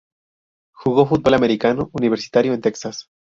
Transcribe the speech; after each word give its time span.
Jugó 0.73 1.05
fútbol 1.05 1.35
americano 1.35 1.91
universitario 1.93 2.53
en 2.55 2.61
Texas. 2.61 3.05